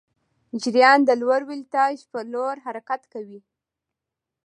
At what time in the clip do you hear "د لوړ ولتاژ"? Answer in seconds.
1.05-1.97